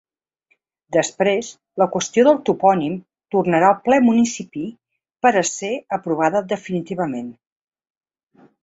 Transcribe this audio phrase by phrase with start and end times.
[0.95, 1.49] Després
[1.81, 2.95] la qüestió del topònim
[3.37, 4.67] tornarà al ple municipi
[5.27, 7.33] per a ser aprovada definitivament.